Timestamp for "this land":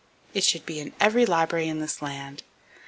1.79-2.41